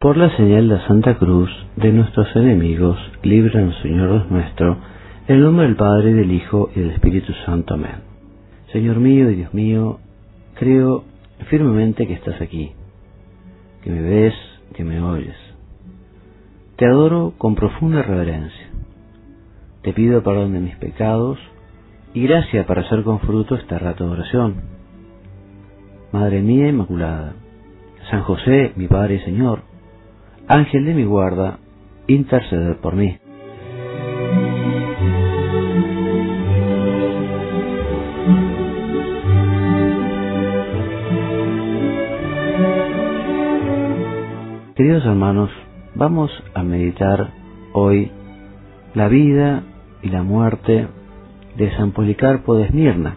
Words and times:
Por 0.00 0.16
la 0.16 0.34
señal 0.34 0.66
de 0.70 0.80
Santa 0.86 1.18
Cruz 1.18 1.50
de 1.76 1.92
nuestros 1.92 2.34
enemigos, 2.34 2.98
líbranos 3.22 3.76
Señor 3.82 4.32
nuestro, 4.32 4.78
en 5.28 5.36
el 5.36 5.42
nombre 5.42 5.66
del 5.66 5.76
Padre, 5.76 6.14
del 6.14 6.32
Hijo 6.32 6.70
y 6.74 6.80
del 6.80 6.92
Espíritu 6.92 7.34
Santo. 7.44 7.74
Amén. 7.74 7.96
Señor 8.72 8.96
mío 8.96 9.30
y 9.30 9.34
Dios 9.34 9.52
mío, 9.52 10.00
creo 10.54 11.04
firmemente 11.50 12.06
que 12.06 12.14
estás 12.14 12.40
aquí, 12.40 12.72
que 13.84 13.90
me 13.90 14.00
ves, 14.00 14.34
que 14.74 14.84
me 14.84 15.00
oyes. 15.00 15.36
Te 16.76 16.86
adoro 16.86 17.34
con 17.36 17.54
profunda 17.54 18.02
reverencia. 18.02 18.70
Te 19.82 19.92
pido 19.92 20.22
perdón 20.22 20.52
de 20.52 20.60
mis 20.60 20.76
pecados 20.76 21.38
y 22.14 22.22
gracia 22.22 22.66
para 22.66 22.82
hacer 22.82 23.02
con 23.02 23.20
fruto 23.20 23.54
esta 23.54 23.78
rato 23.78 24.04
de 24.06 24.10
oración. 24.10 24.54
Madre 26.12 26.42
mía 26.42 26.68
Inmaculada, 26.68 27.34
San 28.10 28.22
José, 28.22 28.72
mi 28.76 28.88
Padre 28.88 29.16
y 29.16 29.20
Señor, 29.20 29.62
Ángel 30.48 30.84
de 30.84 30.94
mi 30.94 31.04
guarda, 31.04 31.58
interceder 32.08 32.78
por 32.78 32.96
mí. 32.96 33.19
Queridos 44.90 45.06
hermanos, 45.06 45.50
vamos 45.94 46.32
a 46.52 46.64
meditar 46.64 47.30
hoy 47.74 48.10
la 48.94 49.06
vida 49.06 49.62
y 50.02 50.08
la 50.08 50.24
muerte 50.24 50.88
de 51.56 51.76
San 51.76 51.92
Policarpo 51.92 52.56
de 52.56 52.64
Esmirna, 52.64 53.14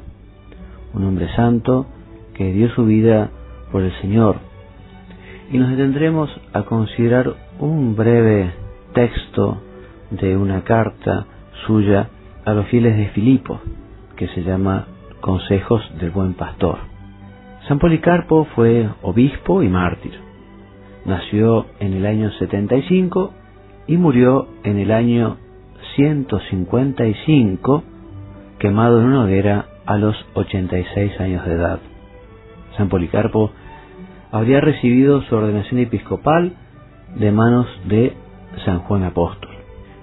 un 0.94 1.04
hombre 1.04 1.34
santo 1.36 1.88
que 2.36 2.54
dio 2.54 2.70
su 2.76 2.86
vida 2.86 3.32
por 3.72 3.82
el 3.82 3.92
Señor. 4.02 4.36
Y 5.52 5.58
nos 5.58 5.72
detendremos 5.72 6.30
a 6.54 6.62
considerar 6.62 7.34
un 7.58 7.96
breve 7.96 8.54
texto 8.94 9.60
de 10.12 10.38
una 10.38 10.64
carta 10.66 11.26
suya 11.66 12.08
a 12.46 12.54
los 12.54 12.68
fieles 12.68 12.96
de 12.98 13.08
Filipo, 13.08 13.62
que 14.16 14.28
se 14.28 14.44
llama 14.44 14.86
Consejos 15.22 15.82
del 16.00 16.12
Buen 16.12 16.36
Pastor. 16.36 16.78
San 17.68 17.80
Policarpo 17.80 18.46
fue 18.54 18.88
obispo 19.02 19.64
y 19.64 19.70
mártir 19.70 20.33
nació 21.06 21.66
en 21.80 21.94
el 21.94 22.06
año 22.06 22.32
75 22.32 23.34
y 23.88 23.98
murió 23.98 24.48
en 24.64 24.80
el 24.80 24.92
año 24.92 25.38
155 25.96 27.84
quemado 28.60 29.02
en 29.02 29.08
una 29.08 29.24
hoguera 29.24 29.66
a 29.86 29.98
los 29.98 30.16
86 30.34 31.20
años 31.20 31.46
de 31.46 31.54
edad. 31.54 31.80
San 32.78 32.90
Policarpo 32.90 33.52
habría 34.32 34.62
recibido 34.62 35.22
su 35.24 35.36
ordenación 35.36 35.82
episcopal 35.82 36.54
de 37.16 37.32
manos 37.32 37.68
de 37.86 38.14
San 38.66 38.80
Juan 38.80 39.04
Apóstol. 39.04 39.52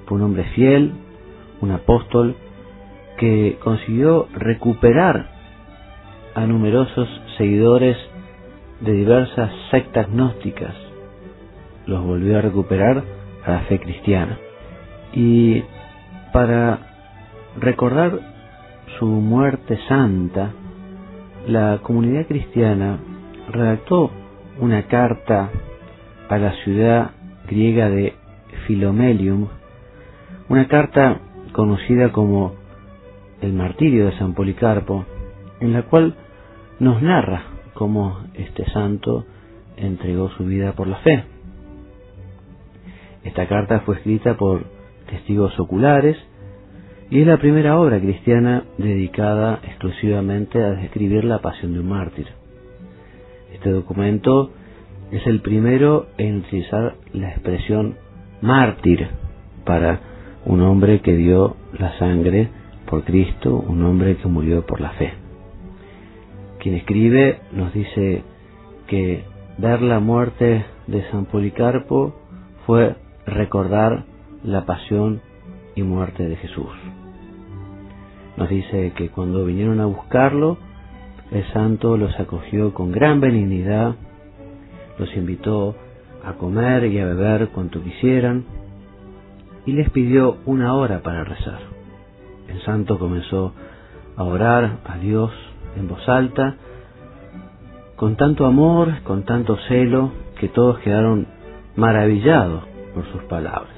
Fue 0.06 0.18
un 0.18 0.24
hombre 0.24 0.44
fiel, 0.54 0.92
un 1.60 1.70
apóstol 1.70 2.36
que 3.18 3.58
consiguió 3.62 4.28
recuperar 4.34 5.30
a 6.34 6.46
numerosos 6.46 7.08
seguidores 7.38 7.96
de 8.80 8.92
diversas 8.92 9.50
sectas 9.70 10.08
gnósticas 10.10 10.74
los 11.90 12.04
volvió 12.04 12.38
a 12.38 12.40
recuperar 12.40 13.02
a 13.44 13.50
la 13.50 13.60
fe 13.62 13.80
cristiana. 13.80 14.38
Y 15.12 15.62
para 16.32 16.78
recordar 17.60 18.20
su 18.98 19.06
muerte 19.06 19.76
santa, 19.88 20.52
la 21.48 21.80
comunidad 21.82 22.26
cristiana 22.26 22.98
redactó 23.50 24.12
una 24.60 24.84
carta 24.84 25.50
a 26.28 26.38
la 26.38 26.52
ciudad 26.62 27.10
griega 27.48 27.88
de 27.90 28.14
Filomelium, 28.66 29.48
una 30.48 30.68
carta 30.68 31.18
conocida 31.52 32.12
como 32.12 32.54
el 33.40 33.52
martirio 33.52 34.06
de 34.06 34.18
San 34.18 34.34
Policarpo, 34.34 35.06
en 35.58 35.72
la 35.72 35.82
cual 35.82 36.14
nos 36.78 37.02
narra 37.02 37.42
cómo 37.74 38.20
este 38.34 38.64
santo 38.70 39.24
entregó 39.76 40.30
su 40.30 40.44
vida 40.44 40.72
por 40.72 40.86
la 40.86 40.98
fe. 40.98 41.39
Esta 43.24 43.46
carta 43.46 43.80
fue 43.80 43.96
escrita 43.96 44.36
por 44.36 44.64
testigos 45.08 45.58
oculares 45.58 46.16
y 47.10 47.20
es 47.20 47.26
la 47.26 47.38
primera 47.38 47.78
obra 47.78 48.00
cristiana 48.00 48.64
dedicada 48.78 49.60
exclusivamente 49.64 50.62
a 50.62 50.70
describir 50.70 51.24
la 51.24 51.40
pasión 51.40 51.74
de 51.74 51.80
un 51.80 51.88
mártir. 51.88 52.28
Este 53.52 53.70
documento 53.70 54.52
es 55.10 55.26
el 55.26 55.40
primero 55.40 56.06
en 56.18 56.38
utilizar 56.38 56.94
la 57.12 57.30
expresión 57.30 57.96
mártir 58.40 59.08
para 59.64 60.00
un 60.46 60.62
hombre 60.62 61.00
que 61.00 61.14
dio 61.16 61.56
la 61.78 61.98
sangre 61.98 62.48
por 62.86 63.04
Cristo, 63.04 63.56
un 63.56 63.82
hombre 63.84 64.16
que 64.16 64.28
murió 64.28 64.64
por 64.64 64.80
la 64.80 64.90
fe. 64.90 65.12
Quien 66.60 66.76
escribe 66.76 67.40
nos 67.52 67.72
dice 67.72 68.22
que 68.86 69.24
ver 69.58 69.82
la 69.82 70.00
muerte 70.00 70.64
de 70.86 71.02
San 71.10 71.26
Policarpo 71.26 72.14
fue 72.66 72.94
recordar 73.30 74.04
la 74.44 74.66
pasión 74.66 75.20
y 75.74 75.82
muerte 75.82 76.24
de 76.28 76.36
Jesús. 76.36 76.70
Nos 78.36 78.48
dice 78.48 78.92
que 78.96 79.08
cuando 79.08 79.44
vinieron 79.44 79.80
a 79.80 79.86
buscarlo, 79.86 80.58
el 81.30 81.44
santo 81.52 81.96
los 81.96 82.18
acogió 82.18 82.74
con 82.74 82.90
gran 82.90 83.20
benignidad, 83.20 83.94
los 84.98 85.14
invitó 85.16 85.76
a 86.24 86.34
comer 86.34 86.84
y 86.86 86.98
a 86.98 87.06
beber 87.06 87.48
cuanto 87.48 87.82
quisieran, 87.82 88.44
y 89.66 89.72
les 89.72 89.90
pidió 89.90 90.38
una 90.46 90.74
hora 90.74 91.00
para 91.02 91.24
rezar. 91.24 91.60
El 92.48 92.60
santo 92.62 92.98
comenzó 92.98 93.52
a 94.16 94.24
orar 94.24 94.78
a 94.84 94.98
Dios 94.98 95.30
en 95.76 95.88
voz 95.88 96.08
alta, 96.08 96.56
con 97.96 98.16
tanto 98.16 98.46
amor, 98.46 99.02
con 99.04 99.24
tanto 99.24 99.56
celo, 99.68 100.12
que 100.38 100.48
todos 100.48 100.78
quedaron 100.78 101.26
maravillados 101.76 102.69
por 102.94 103.04
sus 103.12 103.22
palabras. 103.24 103.74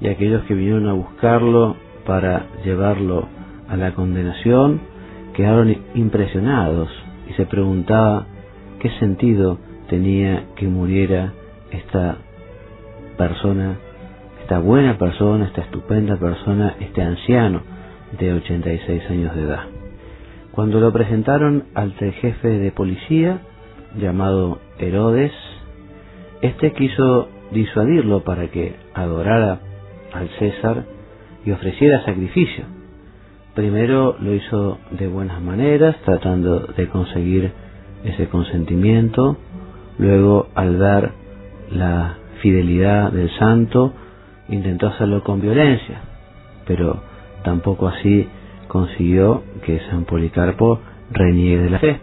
Y 0.00 0.08
aquellos 0.08 0.44
que 0.44 0.54
vinieron 0.54 0.88
a 0.88 0.92
buscarlo 0.92 1.76
para 2.06 2.46
llevarlo 2.64 3.28
a 3.68 3.76
la 3.76 3.94
condenación 3.94 4.80
quedaron 5.34 5.76
impresionados 5.94 6.88
y 7.28 7.32
se 7.34 7.46
preguntaba 7.46 8.26
qué 8.80 8.90
sentido 8.98 9.58
tenía 9.88 10.44
que 10.56 10.66
muriera 10.68 11.32
esta 11.70 12.18
persona, 13.16 13.76
esta 14.42 14.58
buena 14.58 14.98
persona, 14.98 15.46
esta 15.46 15.62
estupenda 15.62 16.16
persona, 16.16 16.76
este 16.80 17.02
anciano 17.02 17.62
de 18.18 18.32
86 18.34 19.10
años 19.10 19.34
de 19.34 19.42
edad. 19.42 19.64
Cuando 20.52 20.78
lo 20.78 20.92
presentaron 20.92 21.64
al 21.74 21.94
jefe 21.94 22.48
de 22.48 22.70
policía, 22.70 23.40
llamado 23.96 24.58
Herodes, 24.78 25.32
este 26.42 26.72
quiso 26.72 27.28
disuadirlo 27.54 28.24
para 28.24 28.48
que 28.48 28.74
adorara 28.92 29.60
al 30.12 30.28
César 30.38 30.84
y 31.46 31.52
ofreciera 31.52 32.04
sacrificio. 32.04 32.64
Primero 33.54 34.16
lo 34.20 34.34
hizo 34.34 34.78
de 34.90 35.06
buenas 35.06 35.40
maneras, 35.40 35.96
tratando 36.04 36.60
de 36.76 36.88
conseguir 36.88 37.52
ese 38.04 38.28
consentimiento. 38.28 39.36
Luego, 39.98 40.48
al 40.54 40.76
ver 40.76 41.12
la 41.70 42.16
fidelidad 42.42 43.12
del 43.12 43.30
santo, 43.38 43.92
intentó 44.48 44.88
hacerlo 44.88 45.22
con 45.22 45.40
violencia, 45.40 46.00
pero 46.66 47.00
tampoco 47.44 47.88
así 47.88 48.28
consiguió 48.68 49.44
que 49.64 49.80
San 49.90 50.04
Policarpo 50.04 50.80
reniegue 51.12 51.62
de 51.62 51.70
la 51.70 51.78
fe. 51.78 52.00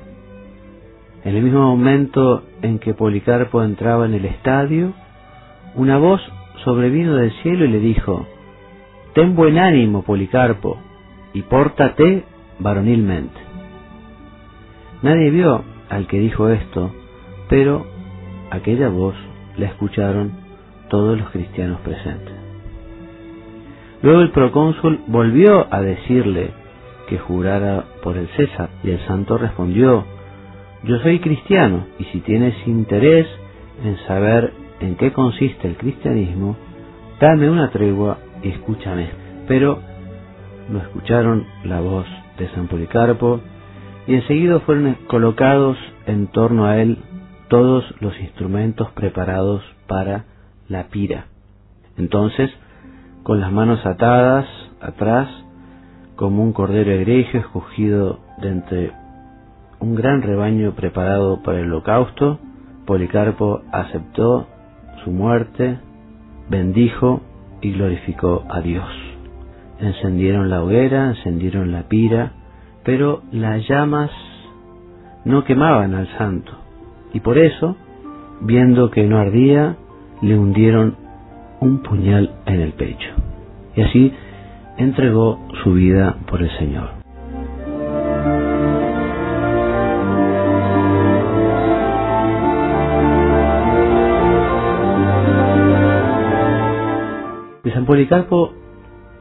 En 1.23 1.35
el 1.35 1.43
mismo 1.43 1.61
momento 1.61 2.43
en 2.61 2.79
que 2.79 2.93
Policarpo 2.93 3.61
entraba 3.61 4.05
en 4.05 4.13
el 4.13 4.25
estadio, 4.25 4.93
una 5.75 5.97
voz 5.97 6.21
sobrevino 6.63 7.15
del 7.15 7.31
cielo 7.41 7.65
y 7.65 7.69
le 7.69 7.79
dijo, 7.79 8.27
Ten 9.13 9.35
buen 9.35 9.57
ánimo, 9.57 10.03
Policarpo, 10.03 10.77
y 11.33 11.41
pórtate 11.43 12.23
varonilmente. 12.59 13.39
Nadie 15.01 15.31
vio 15.31 15.63
al 15.89 16.07
que 16.07 16.19
dijo 16.19 16.49
esto, 16.49 16.91
pero 17.49 17.85
aquella 18.49 18.89
voz 18.89 19.15
la 19.57 19.67
escucharon 19.67 20.31
todos 20.89 21.17
los 21.19 21.29
cristianos 21.31 21.79
presentes. 21.81 22.35
Luego 24.01 24.21
el 24.21 24.31
procónsul 24.31 25.01
volvió 25.07 25.67
a 25.73 25.81
decirle 25.81 26.51
que 27.07 27.17
jurara 27.17 27.85
por 28.03 28.17
el 28.17 28.27
César, 28.29 28.69
y 28.83 28.91
el 28.91 28.99
santo 29.05 29.37
respondió, 29.37 30.05
yo 30.83 30.99
soy 30.99 31.19
cristiano, 31.19 31.85
y 31.99 32.05
si 32.05 32.21
tienes 32.21 32.55
interés 32.65 33.27
en 33.83 33.97
saber 34.07 34.53
en 34.81 34.95
qué 34.95 35.13
consiste 35.13 35.67
el 35.67 35.77
cristianismo, 35.77 36.57
dame 37.19 37.49
una 37.49 37.69
tregua 37.69 38.17
y 38.43 38.49
escúchame. 38.49 39.09
Pero 39.47 39.79
no 40.69 40.79
escucharon 40.79 41.45
la 41.63 41.79
voz 41.79 42.05
de 42.37 42.49
San 42.49 42.67
Policarpo, 42.67 43.41
y 44.07 44.15
enseguida 44.15 44.59
fueron 44.61 44.95
colocados 45.07 45.77
en 46.07 46.27
torno 46.27 46.65
a 46.65 46.81
él 46.81 46.97
todos 47.49 47.83
los 47.99 48.19
instrumentos 48.19 48.89
preparados 48.91 49.61
para 49.87 50.25
la 50.67 50.87
pira. 50.87 51.25
Entonces, 51.97 52.49
con 53.23 53.39
las 53.39 53.51
manos 53.51 53.85
atadas 53.85 54.47
atrás, 54.81 55.29
como 56.15 56.43
un 56.43 56.53
cordero 56.53 56.91
egregio 56.91 57.41
escogido 57.41 58.19
de 58.41 58.49
entre 58.49 58.91
un 59.79 59.95
gran 59.95 60.21
rebaño 60.21 60.73
preparado 60.73 61.41
para 61.43 61.59
el 61.59 61.65
holocausto, 61.65 62.39
Policarpo 62.85 63.61
aceptó 63.71 64.47
su 65.03 65.11
muerte, 65.11 65.77
bendijo 66.49 67.21
y 67.61 67.71
glorificó 67.71 68.43
a 68.49 68.61
Dios. 68.61 68.87
Encendieron 69.79 70.49
la 70.49 70.63
hoguera, 70.63 71.09
encendieron 71.09 71.71
la 71.71 71.83
pira, 71.83 72.33
pero 72.83 73.21
las 73.31 73.67
llamas 73.67 74.11
no 75.25 75.43
quemaban 75.43 75.93
al 75.93 76.07
santo, 76.17 76.51
y 77.13 77.19
por 77.19 77.37
eso, 77.37 77.75
viendo 78.41 78.89
que 78.89 79.03
no 79.03 79.17
ardía, 79.17 79.75
le 80.21 80.37
hundieron 80.37 80.95
un 81.59 81.83
puñal 81.83 82.31
en 82.45 82.61
el 82.61 82.73
pecho. 82.73 83.09
Y 83.75 83.81
así 83.81 84.13
entregó 84.77 85.39
su 85.63 85.73
vida 85.73 86.15
por 86.27 86.41
el 86.41 86.49
Señor. 86.57 87.00
De 97.63 97.71
San 97.71 97.85
Policarpo 97.85 98.53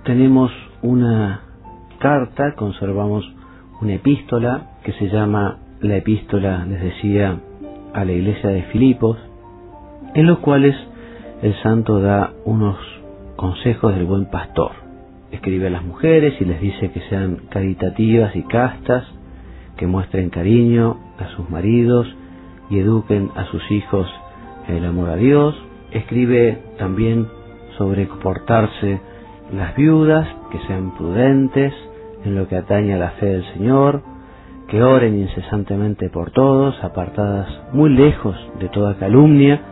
tenemos 0.02 0.50
una 0.80 1.42
carta, 1.98 2.54
conservamos 2.54 3.22
una 3.82 3.92
epístola 3.92 4.78
que 4.82 4.92
se 4.94 5.08
llama 5.08 5.58
la 5.82 5.98
epístola, 5.98 6.64
les 6.64 6.80
decía, 6.80 7.38
a 7.92 8.02
la 8.02 8.12
iglesia 8.12 8.48
de 8.48 8.62
Filipos, 8.72 9.18
en 10.14 10.26
los 10.26 10.38
cuales 10.38 10.74
el 11.42 11.54
santo 11.62 12.00
da 12.00 12.32
unos 12.46 12.78
consejos 13.36 13.94
del 13.94 14.06
buen 14.06 14.30
pastor. 14.30 14.70
Escribe 15.32 15.66
a 15.66 15.70
las 15.70 15.84
mujeres 15.84 16.40
y 16.40 16.46
les 16.46 16.62
dice 16.62 16.92
que 16.92 17.00
sean 17.10 17.42
caritativas 17.50 18.34
y 18.34 18.42
castas, 18.44 19.04
que 19.76 19.86
muestren 19.86 20.30
cariño 20.30 20.96
a 21.18 21.28
sus 21.36 21.50
maridos 21.50 22.06
y 22.70 22.78
eduquen 22.78 23.28
a 23.36 23.44
sus 23.46 23.70
hijos 23.70 24.08
en 24.66 24.76
el 24.76 24.86
amor 24.86 25.10
a 25.10 25.16
Dios. 25.16 25.54
Escribe 25.92 26.58
también 26.78 27.26
sobre 27.80 28.06
comportarse 28.08 29.00
las 29.54 29.74
viudas, 29.74 30.28
que 30.52 30.58
sean 30.66 30.90
prudentes 30.98 31.72
en 32.26 32.34
lo 32.34 32.46
que 32.46 32.58
atañe 32.58 32.92
a 32.92 32.98
la 32.98 33.12
fe 33.12 33.24
del 33.24 33.44
Señor, 33.54 34.02
que 34.68 34.82
oren 34.82 35.18
incesantemente 35.18 36.10
por 36.10 36.30
todos, 36.30 36.76
apartadas 36.84 37.48
muy 37.72 37.88
lejos 37.88 38.36
de 38.58 38.68
toda 38.68 38.96
calumnia, 38.96 39.62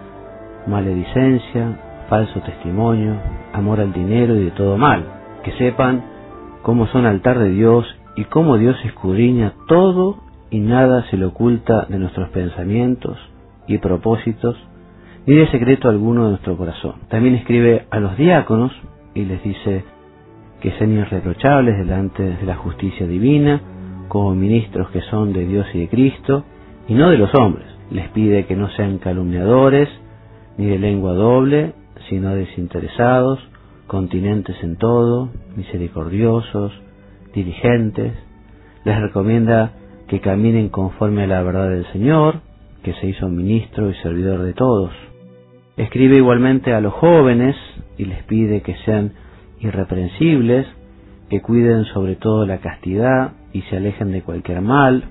maledicencia, 0.66 2.06
falso 2.08 2.40
testimonio, 2.40 3.12
amor 3.52 3.78
al 3.78 3.92
dinero 3.92 4.34
y 4.36 4.44
de 4.46 4.50
todo 4.52 4.78
mal. 4.78 5.04
Que 5.44 5.52
sepan 5.58 6.02
cómo 6.62 6.86
son 6.86 7.04
altar 7.04 7.38
de 7.38 7.50
Dios 7.50 7.84
y 8.16 8.24
cómo 8.24 8.56
Dios 8.56 8.74
escudriña 8.86 9.52
todo 9.68 10.16
y 10.50 10.60
nada 10.60 11.04
se 11.10 11.18
le 11.18 11.26
oculta 11.26 11.84
de 11.90 11.98
nuestros 11.98 12.30
pensamientos 12.30 13.18
y 13.66 13.76
propósitos, 13.76 14.56
ni 15.28 15.36
de 15.36 15.46
secreto 15.50 15.90
alguno 15.90 16.24
de 16.24 16.30
nuestro 16.30 16.56
corazón. 16.56 16.94
También 17.10 17.34
escribe 17.34 17.84
a 17.90 18.00
los 18.00 18.16
diáconos 18.16 18.72
y 19.12 19.26
les 19.26 19.42
dice 19.42 19.84
que 20.62 20.72
sean 20.78 20.92
irreprochables 20.92 21.76
delante 21.76 22.22
de 22.22 22.46
la 22.46 22.56
justicia 22.56 23.06
divina, 23.06 23.60
como 24.08 24.34
ministros 24.34 24.88
que 24.88 25.02
son 25.02 25.34
de 25.34 25.44
Dios 25.44 25.66
y 25.74 25.80
de 25.80 25.88
Cristo, 25.88 26.44
y 26.88 26.94
no 26.94 27.10
de 27.10 27.18
los 27.18 27.34
hombres. 27.34 27.66
Les 27.90 28.08
pide 28.08 28.46
que 28.46 28.56
no 28.56 28.70
sean 28.70 28.96
calumniadores, 28.96 29.90
ni 30.56 30.64
de 30.64 30.78
lengua 30.78 31.12
doble, 31.12 31.74
sino 32.08 32.34
desinteresados, 32.34 33.38
continentes 33.86 34.56
en 34.62 34.76
todo, 34.76 35.28
misericordiosos, 35.56 36.72
diligentes. 37.34 38.14
Les 38.82 38.98
recomienda 38.98 39.72
que 40.08 40.20
caminen 40.20 40.70
conforme 40.70 41.24
a 41.24 41.26
la 41.26 41.42
verdad 41.42 41.68
del 41.68 41.84
Señor, 41.92 42.40
que 42.82 42.94
se 42.94 43.08
hizo 43.08 43.28
ministro 43.28 43.90
y 43.90 43.94
servidor 43.96 44.40
de 44.40 44.54
todos. 44.54 45.07
Escribe 45.78 46.16
igualmente 46.16 46.74
a 46.74 46.80
los 46.80 46.92
jóvenes 46.92 47.54
y 47.96 48.04
les 48.04 48.24
pide 48.24 48.62
que 48.62 48.74
sean 48.84 49.12
irreprensibles, 49.60 50.66
que 51.30 51.40
cuiden 51.40 51.84
sobre 51.86 52.16
todo 52.16 52.44
la 52.46 52.58
castidad 52.58 53.34
y 53.52 53.62
se 53.62 53.76
alejen 53.76 54.10
de 54.10 54.22
cualquier 54.22 54.60
mal. 54.60 55.04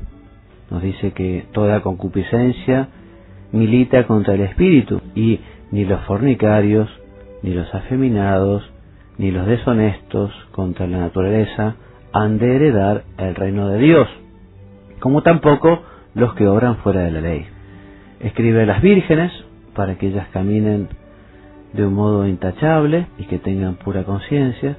Nos 0.70 0.84
dice 0.84 1.14
que 1.14 1.46
toda 1.54 1.80
concupiscencia 1.80 2.90
milita 3.54 4.06
contra 4.08 4.34
el 4.34 4.42
espíritu 4.42 5.00
y 5.16 5.40
ni 5.72 5.86
los 5.86 6.02
fornicarios, 6.02 6.90
ni 7.44 7.54
los 7.54 7.74
afeminados, 7.74 8.62
ni 9.18 9.32
los 9.32 9.48
deshonestos 9.48 10.34
contra 10.52 10.86
la 10.86 10.98
naturaleza 10.98 11.76
han 12.12 12.40
de 12.40 12.56
heredar 12.58 13.04
el 13.18 13.36
reino 13.36 13.70
de 13.70 13.80
Dios, 13.80 14.10
como 15.00 15.24
tampoco 15.24 15.82
los 16.14 16.34
que 16.34 16.46
obran 16.46 16.76
fuera 16.78 17.04
de 17.04 17.12
la 17.12 17.22
ley. 17.22 17.46
Escribe 18.20 18.64
a 18.64 18.66
las 18.66 18.82
vírgenes 18.82 19.32
para 19.78 19.96
que 19.96 20.08
ellas 20.08 20.28
caminen 20.34 20.90
de 21.72 21.86
un 21.86 21.94
modo 21.94 22.28
intachable 22.28 23.08
y 23.20 23.26
que 23.26 23.38
tengan 23.38 23.76
pura 23.76 24.04
conciencia, 24.04 24.76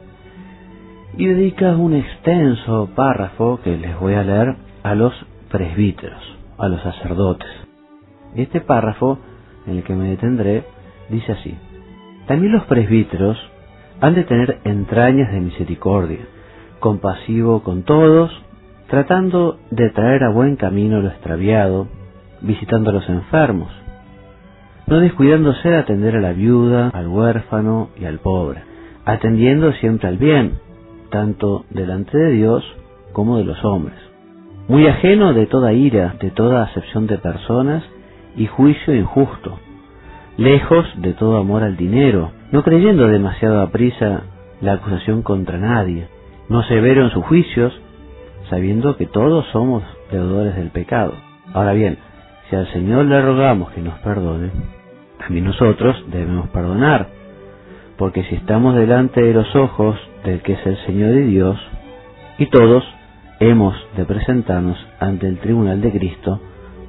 y 1.17 1.27
dedica 1.27 1.77
un 1.77 1.95
extenso 1.95 2.91
párrafo 2.95 3.61
que 3.63 3.77
les 3.77 3.99
voy 3.99 4.15
a 4.15 4.25
leer 4.25 4.57
a 4.83 4.95
los 4.95 5.15
presbíteros, 5.51 6.21
a 6.59 6.69
los 6.69 6.83
sacerdotes. 6.83 7.49
Este 8.35 8.61
párrafo, 8.61 9.19
en 9.67 9.77
el 9.77 9.85
que 9.85 9.95
me 9.95 10.09
detendré, 10.09 10.65
dice 11.09 11.33
así, 11.33 11.55
también 12.27 12.53
los 12.53 12.65
presbíteros 12.65 13.39
han 14.01 14.15
de 14.15 14.25
tener 14.25 14.59
entrañas 14.65 15.33
de 15.33 15.41
misericordia, 15.41 16.27
compasivo 16.81 17.63
con 17.63 17.85
todos, 17.85 18.31
tratando 18.89 19.59
de 19.71 19.91
traer 19.91 20.25
a 20.25 20.31
buen 20.31 20.57
camino 20.57 21.01
lo 21.01 21.09
extraviado, 21.09 21.87
visitando 22.43 22.91
a 22.91 22.95
los 22.95 23.09
enfermos, 23.09 23.71
no 24.89 25.01
descuidándose 25.01 25.69
de 25.69 25.77
atender 25.77 26.17
a 26.17 26.21
la 26.21 26.33
viuda, 26.33 26.89
al 26.95 27.09
huérfano 27.09 27.91
y 28.01 28.07
al 28.07 28.19
pobre, 28.21 28.63
atendiendo 29.05 29.73
siempre 29.73 30.09
al 30.09 30.17
bien, 30.17 30.59
tanto 31.11 31.67
delante 31.71 32.17
de 32.17 32.33
Dios 32.33 32.65
como 33.13 33.37
de 33.37 33.45
los 33.45 33.63
hombres, 33.65 33.99
muy 34.67 34.87
ajeno 34.87 35.35
de 35.35 35.47
toda 35.47 35.75
ira, 35.75 36.17
de 36.21 36.31
toda 36.31 36.63
acepción 36.63 37.07
de 37.07 37.19
personas 37.19 37.85
y 38.37 38.47
juicio 38.47 38.95
injusto, 38.95 39.59
lejos 40.39 40.87
de 40.97 41.13
todo 41.13 41.37
amor 41.37 41.65
al 41.65 41.77
dinero, 41.77 42.31
no 42.51 42.63
creyendo 42.63 43.09
demasiado 43.09 43.61
a 43.61 43.71
prisa 43.71 44.23
la 44.63 44.75
acusación 44.75 45.23
contra 45.23 45.59
nadie, 45.59 46.09
no 46.49 46.63
severo 46.63 47.05
en 47.05 47.11
sus 47.11 47.25
juicios, 47.27 47.79
sabiendo 48.49 48.97
que 48.97 49.07
todos 49.07 49.45
somos 49.53 49.83
deudores 50.11 50.57
del 50.57 50.71
pecado. 50.71 51.13
Ahora 51.53 51.73
bien, 51.73 51.99
si 52.49 52.57
al 52.57 52.71
Señor 52.73 53.05
le 53.05 53.21
rogamos 53.21 53.71
que 53.73 53.83
nos 53.83 53.99
perdone, 53.99 54.51
también 55.19 55.45
nosotros 55.45 55.97
debemos 56.11 56.49
perdonar, 56.51 57.09
porque 57.97 58.23
si 58.25 58.37
estamos 58.37 58.75
delante 58.77 59.23
de 59.23 59.33
los 59.35 59.55
ojos 59.57 59.99
del 60.25 60.41
que 60.43 60.53
es 60.53 60.67
el 60.67 60.77
Señor 60.87 61.11
de 61.11 61.23
Dios, 61.27 61.59
y 62.39 62.47
todos 62.47 62.85
hemos 63.41 63.75
de 63.97 64.05
presentarnos 64.05 64.79
ante 65.01 65.27
el 65.27 65.39
tribunal 65.39 65.81
de 65.81 65.93
Cristo, 65.93 66.41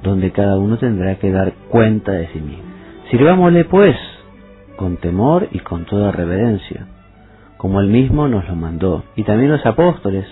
donde 0.02 0.30
cada 0.30 0.56
uno 0.58 0.78
tendrá 0.78 1.16
que 1.16 1.30
dar 1.30 1.52
cuenta 1.68 2.12
de 2.12 2.28
sí 2.28 2.40
mismo. 2.40 2.64
Sirvámosle 3.10 3.64
pues 3.64 3.96
con 4.76 4.96
temor 4.96 5.48
y 5.50 5.58
con 5.58 5.84
toda 5.84 6.12
reverencia, 6.12 6.86
como 7.56 7.80
él 7.80 7.88
mismo 7.88 8.28
nos 8.28 8.48
lo 8.48 8.54
mandó, 8.54 9.04
y 9.16 9.24
también 9.24 9.50
los 9.50 9.66
apóstoles 9.66 10.24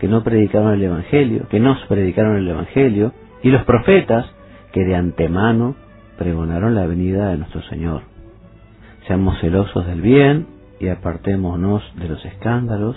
que 0.00 0.08
no 0.08 0.22
predicaron 0.22 0.74
el 0.74 0.82
Evangelio, 0.82 1.46
que 1.48 1.60
nos 1.60 1.78
predicaron 1.86 2.36
el 2.36 2.48
Evangelio, 2.48 3.12
y 3.42 3.50
los 3.50 3.62
profetas 3.64 4.26
que 4.72 4.84
de 4.84 4.94
antemano 4.94 5.76
pregonaron 6.18 6.74
la 6.74 6.86
venida 6.86 7.30
de 7.30 7.38
nuestro 7.38 7.62
Señor. 7.62 8.02
Seamos 9.06 9.38
celosos 9.40 9.86
del 9.86 10.00
bien 10.00 10.46
y 10.80 10.88
apartémonos 10.88 11.82
de 11.96 12.08
los 12.08 12.24
escándalos, 12.24 12.96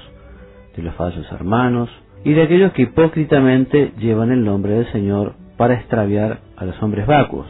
de 0.76 0.84
los 0.84 0.96
falsos 0.96 1.32
hermanos 1.32 1.90
y 2.24 2.34
de 2.34 2.44
aquellos 2.44 2.74
que 2.74 2.84
hipócritamente 2.84 3.94
llevan 3.98 4.32
el 4.32 4.44
nombre 4.44 4.74
del 4.74 4.92
Señor 4.92 5.34
para 5.58 5.76
extraviar 5.76 6.40
a 6.58 6.66
los 6.66 6.82
hombres 6.82 7.06
vacuos. 7.06 7.48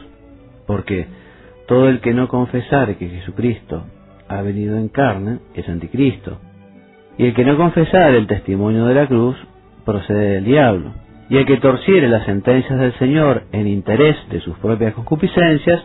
Porque 0.66 1.06
todo 1.66 1.88
el 1.88 2.00
que 2.00 2.14
no 2.14 2.28
confesare 2.28 2.96
que 2.96 3.08
Jesucristo 3.08 3.84
ha 4.28 4.42
venido 4.42 4.76
en 4.76 4.88
carne 4.88 5.38
es 5.54 5.68
anticristo. 5.68 6.38
Y 7.18 7.26
el 7.26 7.34
que 7.34 7.44
no 7.44 7.56
confesare 7.56 8.16
el 8.16 8.26
testimonio 8.26 8.86
de 8.86 8.94
la 8.94 9.06
cruz 9.06 9.36
procede 9.84 10.34
del 10.34 10.44
diablo. 10.44 10.92
Y 11.30 11.36
el 11.36 11.46
que 11.46 11.58
torciere 11.58 12.08
las 12.08 12.26
sentencias 12.26 12.78
del 12.78 12.92
Señor 12.98 13.44
en 13.52 13.68
interés 13.68 14.16
de 14.30 14.40
sus 14.40 14.58
propias 14.58 14.94
concupiscencias, 14.94 15.80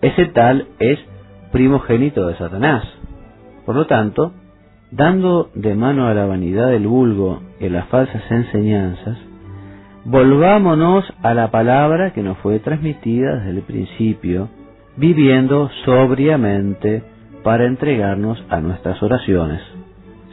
ese 0.00 0.24
tal 0.26 0.68
es 0.78 0.98
primogénito 1.52 2.26
de 2.26 2.36
Satanás. 2.36 2.82
Por 3.66 3.76
lo 3.76 3.86
tanto, 3.86 4.32
dando 4.90 5.50
de 5.54 5.74
mano 5.74 6.06
a 6.06 6.14
la 6.14 6.24
vanidad 6.24 6.68
del 6.70 6.86
vulgo 6.86 7.42
y 7.60 7.66
a 7.66 7.70
las 7.70 7.88
falsas 7.88 8.22
enseñanzas, 8.30 9.18
volvámonos 10.06 11.04
a 11.22 11.34
la 11.34 11.50
palabra 11.50 12.14
que 12.14 12.22
nos 12.22 12.38
fue 12.38 12.58
transmitida 12.60 13.36
desde 13.36 13.50
el 13.50 13.62
principio, 13.62 14.48
viviendo 14.96 15.68
sobriamente 15.84 17.02
para 17.42 17.66
entregarnos 17.66 18.42
a 18.48 18.60
nuestras 18.60 19.02
oraciones, 19.02 19.60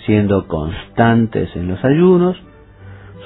siendo 0.06 0.48
constantes 0.48 1.54
en 1.58 1.68
los 1.68 1.84
ayunos, 1.84 2.38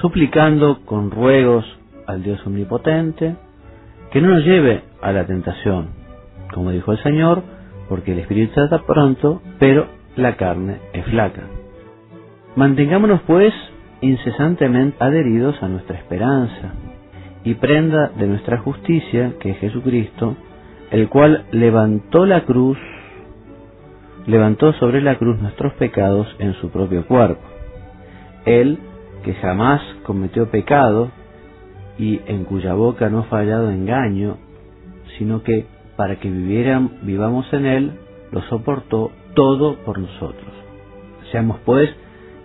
suplicando 0.00 0.80
con 0.84 1.10
ruegos 1.10 1.64
al 2.06 2.22
Dios 2.22 2.44
omnipotente, 2.46 3.36
que 4.10 4.20
no 4.20 4.28
nos 4.28 4.44
lleve 4.44 4.82
a 5.02 5.12
la 5.12 5.26
tentación, 5.26 5.88
como 6.52 6.70
dijo 6.70 6.92
el 6.92 7.02
Señor, 7.02 7.42
porque 7.88 8.12
el 8.12 8.20
Espíritu 8.20 8.60
está 8.60 8.82
pronto, 8.82 9.42
pero 9.58 9.86
la 10.16 10.36
carne 10.36 10.78
es 10.92 11.04
flaca. 11.06 11.42
Mantengámonos 12.56 13.20
pues 13.22 13.52
incesantemente 14.00 14.96
adheridos 15.00 15.62
a 15.62 15.68
nuestra 15.68 15.96
esperanza 15.96 16.72
y 17.44 17.54
prenda 17.54 18.08
de 18.16 18.26
nuestra 18.26 18.58
justicia, 18.58 19.34
que 19.40 19.50
es 19.50 19.58
Jesucristo, 19.58 20.36
el 20.90 21.08
cual 21.08 21.44
levantó 21.52 22.26
la 22.26 22.44
cruz, 22.44 22.78
levantó 24.26 24.72
sobre 24.74 25.00
la 25.00 25.16
cruz 25.16 25.40
nuestros 25.40 25.72
pecados 25.74 26.26
en 26.38 26.54
su 26.54 26.70
propio 26.70 27.06
cuerpo. 27.06 27.42
Él, 28.44 28.78
que 29.22 29.34
jamás 29.34 29.82
cometió 30.04 30.50
pecado 30.50 31.10
y 31.98 32.20
en 32.26 32.44
cuya 32.44 32.74
boca 32.74 33.08
no 33.08 33.20
ha 33.20 33.24
fallado 33.24 33.70
engaño, 33.70 34.36
sino 35.18 35.42
que 35.42 35.66
para 35.96 36.16
que 36.16 36.30
vivieran, 36.30 36.98
vivamos 37.02 37.52
en 37.52 37.66
Él, 37.66 37.92
lo 38.30 38.42
soportó 38.42 39.10
todo 39.34 39.76
por 39.84 39.98
nosotros. 39.98 40.52
Seamos 41.32 41.58
pues 41.64 41.90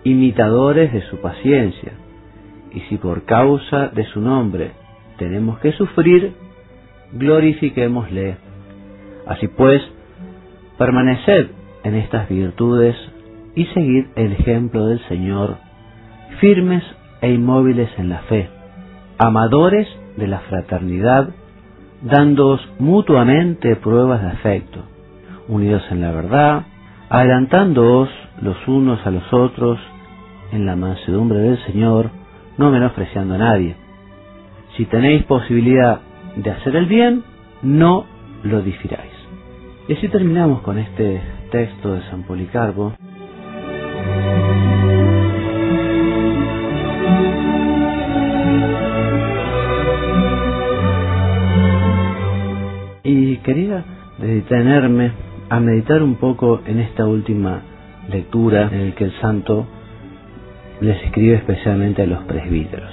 imitadores 0.02 0.92
de 0.92 1.02
su 1.02 1.20
paciencia, 1.20 1.92
y 2.72 2.80
si 2.80 2.96
por 2.96 3.24
causa 3.24 3.88
de 3.88 4.04
su 4.06 4.20
nombre 4.20 4.72
tenemos 5.18 5.60
que 5.60 5.72
sufrir, 5.72 6.34
glorifiquémosle. 7.12 8.36
Así 9.26 9.46
pues, 9.48 9.80
permaneced 10.76 11.50
en 11.84 11.94
estas 11.94 12.28
virtudes 12.28 12.96
y 13.54 13.66
seguid 13.66 14.06
el 14.16 14.32
ejemplo 14.32 14.86
del 14.86 14.98
Señor, 15.06 15.58
firmes 16.40 16.82
e 17.20 17.30
inmóviles 17.32 17.90
en 17.98 18.08
la 18.08 18.18
fe, 18.20 18.48
amadores 19.18 19.88
de 20.16 20.26
la 20.26 20.40
fraternidad, 20.40 21.30
dándoos 22.02 22.60
mutuamente 22.78 23.76
pruebas 23.76 24.22
de 24.22 24.28
afecto, 24.28 24.80
unidos 25.48 25.82
en 25.90 26.00
la 26.00 26.12
verdad, 26.12 26.62
adelantándoos 27.08 28.08
los 28.42 28.56
unos 28.66 29.04
a 29.06 29.10
los 29.10 29.32
otros 29.32 29.78
en 30.52 30.66
la 30.66 30.76
mansedumbre 30.76 31.38
del 31.38 31.58
Señor, 31.64 32.10
no 32.58 32.70
menospreciando 32.70 33.34
a 33.34 33.38
nadie. 33.38 33.76
Si 34.76 34.84
tenéis 34.86 35.24
posibilidad 35.24 36.00
de 36.36 36.50
hacer 36.50 36.76
el 36.76 36.86
bien, 36.86 37.22
no 37.62 38.06
lo 38.42 38.62
difiráis. 38.62 39.12
Y 39.88 39.94
así 39.94 40.08
terminamos 40.08 40.62
con 40.62 40.78
este 40.78 41.20
texto 41.50 41.94
de 41.94 42.02
San 42.10 42.22
Policarpo. 42.22 42.94
Quería 53.44 53.84
detenerme 54.18 55.12
a 55.48 55.60
meditar 55.60 56.02
un 56.02 56.16
poco 56.16 56.60
en 56.66 56.80
esta 56.80 57.06
última 57.06 57.60
lectura 58.10 58.68
en 58.72 58.80
el 58.80 58.94
que 58.94 59.04
el 59.04 59.12
santo 59.20 59.66
les 60.80 61.00
escribe 61.04 61.36
especialmente 61.36 62.02
a 62.02 62.06
los 62.06 62.24
presbíteros. 62.24 62.90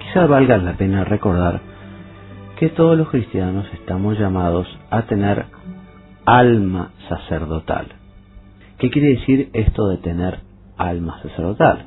Quizá 0.00 0.26
valga 0.26 0.58
la 0.58 0.76
pena 0.76 1.04
recordar 1.04 1.60
que 2.58 2.70
todos 2.70 2.98
los 2.98 3.08
cristianos 3.08 3.66
estamos 3.74 4.18
llamados 4.18 4.66
a 4.90 5.02
tener 5.02 5.44
alma 6.24 6.90
sacerdotal. 7.08 7.86
¿Qué 8.78 8.90
quiere 8.90 9.10
decir 9.10 9.50
esto 9.52 9.88
de 9.88 9.98
tener 9.98 10.40
alma 10.76 11.20
sacerdotal? 11.22 11.86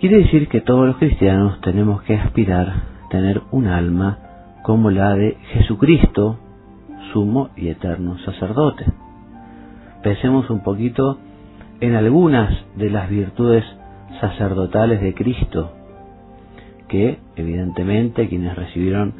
Quiere 0.00 0.18
decir 0.18 0.48
que 0.48 0.60
todos 0.60 0.86
los 0.86 0.96
cristianos 0.96 1.60
tenemos 1.60 2.02
que 2.02 2.16
aspirar 2.16 2.68
a 2.68 3.08
tener 3.10 3.42
un 3.50 3.66
alma 3.66 4.29
como 4.62 4.90
la 4.90 5.14
de 5.14 5.36
Jesucristo, 5.52 6.38
sumo 7.12 7.50
y 7.56 7.68
eterno 7.68 8.18
sacerdote. 8.18 8.84
Pensemos 10.02 10.48
un 10.50 10.62
poquito 10.62 11.18
en 11.80 11.94
algunas 11.94 12.52
de 12.76 12.90
las 12.90 13.08
virtudes 13.08 13.64
sacerdotales 14.20 15.00
de 15.00 15.14
Cristo, 15.14 15.72
que 16.88 17.18
evidentemente 17.36 18.28
quienes 18.28 18.56
recibieron 18.56 19.14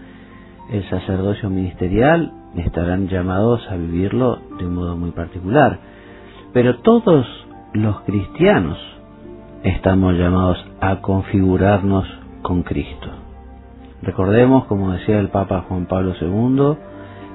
el 0.70 0.88
sacerdocio 0.88 1.50
ministerial 1.50 2.32
estarán 2.56 3.09
llamados 3.09 3.61
a 3.70 3.76
vivirlo 3.76 4.38
de 4.59 4.66
un 4.66 4.75
modo 4.75 4.97
muy 4.97 5.11
particular. 5.12 5.78
Pero 6.52 6.78
todos 6.80 7.26
los 7.73 8.00
cristianos 8.00 8.78
estamos 9.62 10.14
llamados 10.14 10.59
a 10.80 11.00
configurarnos 11.00 12.06
con 12.42 12.62
Cristo. 12.62 13.19
Recordemos, 14.02 14.64
como 14.64 14.92
decía 14.92 15.19
el 15.19 15.28
Papa 15.28 15.64
Juan 15.69 15.87
Pablo 15.87 16.14
II, 16.19 16.76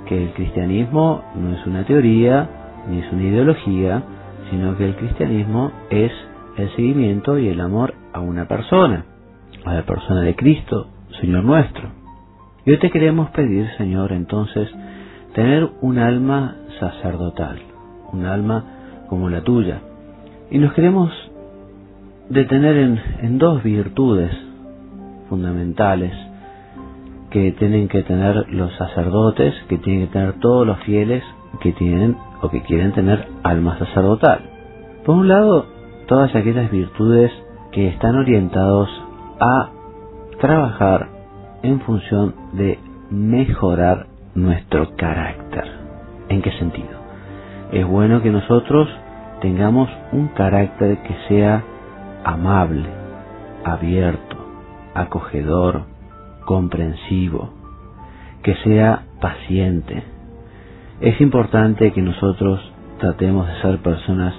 que 0.07 0.23
el 0.23 0.33
cristianismo 0.33 1.23
no 1.35 1.53
es 1.55 1.65
una 1.67 1.85
teoría 1.85 2.49
ni 2.89 2.99
es 2.99 3.11
una 3.11 3.23
ideología, 3.23 4.03
sino 4.49 4.75
que 4.77 4.85
el 4.85 4.95
cristianismo 4.95 5.71
es 5.89 6.11
el 6.57 6.69
seguimiento 6.75 7.37
y 7.37 7.49
el 7.49 7.61
amor 7.61 7.93
a 8.13 8.19
una 8.19 8.47
persona, 8.47 9.05
a 9.63 9.73
la 9.73 9.83
persona 9.83 10.21
de 10.21 10.35
Cristo, 10.35 10.87
Señor 11.21 11.43
nuestro. 11.43 11.89
Y 12.65 12.71
hoy 12.71 12.79
te 12.79 12.89
queremos 12.89 13.29
pedir, 13.29 13.67
Señor, 13.77 14.11
entonces, 14.11 14.69
tener 15.33 15.69
un 15.81 15.99
alma 15.99 16.55
sacerdotal, 16.79 17.59
un 18.11 18.25
alma 18.25 18.63
como 19.07 19.29
la 19.29 19.41
tuya. 19.41 19.81
Y 20.49 20.57
nos 20.57 20.73
queremos 20.73 21.11
detener 22.29 22.77
en, 22.77 23.01
en 23.21 23.37
dos 23.37 23.61
virtudes 23.61 24.31
fundamentales 25.29 26.11
que 27.35 27.51
tienen 27.51 27.89
que 27.89 28.01
tener 28.03 28.49
los 28.53 28.73
sacerdotes, 28.77 29.53
que 29.67 29.77
tienen 29.79 30.07
que 30.07 30.13
tener 30.13 30.39
todos 30.39 30.65
los 30.65 30.79
fieles 30.85 31.21
que 31.59 31.73
tienen 31.73 32.15
o 32.41 32.47
que 32.47 32.61
quieren 32.61 32.93
tener 32.93 33.27
alma 33.43 33.77
sacerdotal. 33.77 34.39
Por 35.05 35.17
un 35.17 35.27
lado, 35.27 35.65
todas 36.07 36.33
aquellas 36.33 36.71
virtudes 36.71 37.33
que 37.73 37.89
están 37.89 38.15
orientados 38.15 38.87
a 39.41 39.69
trabajar 40.39 41.09
en 41.61 41.81
función 41.81 42.35
de 42.53 42.79
mejorar 43.09 44.07
nuestro 44.33 44.95
carácter. 44.95 45.65
¿En 46.29 46.41
qué 46.41 46.51
sentido? 46.51 47.01
Es 47.73 47.85
bueno 47.85 48.21
que 48.21 48.31
nosotros 48.31 48.87
tengamos 49.41 49.89
un 50.13 50.29
carácter 50.29 50.99
que 50.99 51.17
sea 51.27 51.65
amable, 52.23 52.87
abierto, 53.65 54.37
acogedor, 54.93 55.94
comprensivo, 56.45 57.49
que 58.43 58.55
sea 58.63 59.05
paciente. 59.19 60.03
Es 61.01 61.19
importante 61.19 61.91
que 61.91 62.01
nosotros 62.01 62.61
tratemos 62.99 63.47
de 63.47 63.61
ser 63.61 63.79
personas 63.79 64.33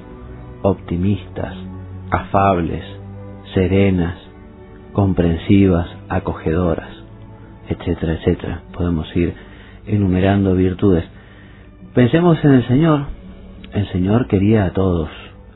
optimistas, 0.63 1.55
afables, 2.11 2.85
serenas, 3.55 4.17
comprensivas, 4.93 5.89
acogedoras, 6.09 6.91
etcétera, 7.69 8.15
etcétera. 8.15 8.63
Podemos 8.73 9.15
ir 9.17 9.35
enumerando 9.87 10.55
virtudes. 10.55 11.05
Pensemos 11.95 12.43
en 12.45 12.53
el 12.53 12.67
Señor. 12.67 13.07
El 13.73 13.87
Señor 13.93 14.27
quería 14.27 14.65
a 14.65 14.73
todos. 14.73 15.11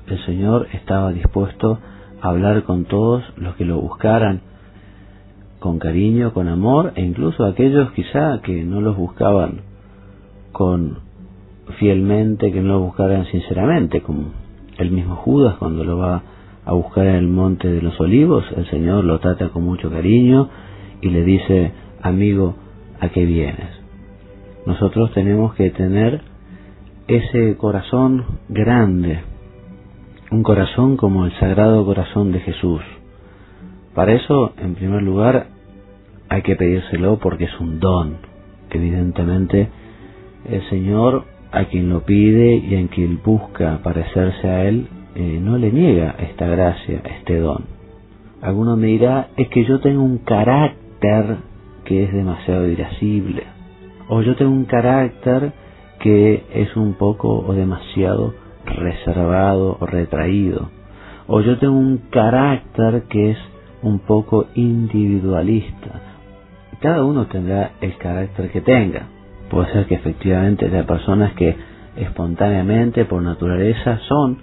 El 0.06 0.18
Señor 0.26 0.68
estaba 0.72 1.12
dispuesto 1.12 1.78
a 2.20 2.28
hablar 2.28 2.64
con 2.64 2.84
todos 2.84 3.24
los 3.36 3.54
que 3.56 3.64
lo 3.64 3.80
buscaran 3.80 4.42
con 5.60 5.78
cariño, 5.78 6.32
con 6.32 6.48
amor, 6.48 6.92
e 6.96 7.02
incluso 7.02 7.44
aquellos 7.44 7.92
quizá 7.92 8.40
que 8.42 8.64
no 8.64 8.80
los 8.80 8.96
buscaban 8.96 9.60
con 10.52 10.98
fielmente, 11.78 12.50
que 12.50 12.60
no 12.60 12.74
lo 12.74 12.80
buscaran 12.80 13.26
sinceramente, 13.26 14.00
como 14.00 14.32
el 14.78 14.90
mismo 14.90 15.16
Judas 15.16 15.56
cuando 15.58 15.84
lo 15.84 15.98
va 15.98 16.22
a 16.64 16.72
buscar 16.72 17.06
en 17.06 17.16
el 17.16 17.28
monte 17.28 17.68
de 17.68 17.82
los 17.82 17.98
olivos, 18.00 18.44
el 18.56 18.68
Señor 18.70 19.04
lo 19.04 19.18
trata 19.20 19.50
con 19.50 19.64
mucho 19.64 19.90
cariño 19.90 20.48
y 21.00 21.10
le 21.10 21.22
dice, 21.22 21.72
amigo, 22.02 22.54
¿a 23.00 23.08
qué 23.10 23.24
vienes? 23.24 23.70
Nosotros 24.66 25.12
tenemos 25.12 25.54
que 25.54 25.70
tener 25.70 26.22
ese 27.06 27.56
corazón 27.56 28.24
grande, 28.48 29.20
un 30.30 30.42
corazón 30.42 30.96
como 30.96 31.26
el 31.26 31.32
sagrado 31.38 31.84
corazón 31.84 32.32
de 32.32 32.40
Jesús. 32.40 32.82
Para 33.94 34.12
eso, 34.12 34.52
en 34.58 34.74
primer 34.74 35.02
lugar, 35.02 35.46
hay 36.28 36.42
que 36.42 36.56
pedírselo 36.56 37.18
porque 37.18 37.44
es 37.44 37.60
un 37.60 37.80
don. 37.80 38.18
Evidentemente, 38.70 39.68
el 40.48 40.62
Señor 40.70 41.24
a 41.52 41.64
quien 41.64 41.88
lo 41.88 42.02
pide 42.04 42.54
y 42.56 42.76
en 42.76 42.88
quien 42.88 43.20
busca 43.22 43.80
parecerse 43.82 44.48
a 44.48 44.64
Él, 44.64 44.86
eh, 45.14 45.40
no 45.42 45.58
le 45.58 45.72
niega 45.72 46.14
esta 46.18 46.46
gracia, 46.46 47.02
este 47.04 47.38
don. 47.38 47.64
Alguno 48.40 48.76
me 48.76 48.86
dirá, 48.86 49.28
es 49.36 49.48
que 49.48 49.64
yo 49.64 49.80
tengo 49.80 50.02
un 50.02 50.18
carácter 50.18 51.38
que 51.84 52.04
es 52.04 52.12
demasiado 52.12 52.68
irascible, 52.68 53.42
o 54.08 54.22
yo 54.22 54.36
tengo 54.36 54.52
un 54.52 54.64
carácter 54.64 55.52
que 55.98 56.44
es 56.54 56.74
un 56.76 56.94
poco 56.94 57.44
o 57.46 57.52
demasiado 57.52 58.34
reservado 58.64 59.76
o 59.80 59.86
retraído, 59.86 60.70
o 61.26 61.40
yo 61.40 61.58
tengo 61.58 61.76
un 61.76 61.98
carácter 62.10 63.04
que 63.08 63.32
es 63.32 63.38
un 63.82 64.00
poco 64.00 64.46
individualista. 64.54 66.00
Cada 66.80 67.04
uno 67.04 67.26
tendrá 67.26 67.72
el 67.80 67.96
carácter 67.96 68.50
que 68.50 68.60
tenga. 68.60 69.06
Puede 69.50 69.72
ser 69.72 69.86
que 69.86 69.96
efectivamente 69.96 70.66
haya 70.66 70.86
personas 70.86 71.34
que 71.34 71.56
espontáneamente, 71.96 73.04
por 73.04 73.22
naturaleza, 73.22 73.98
son 74.08 74.38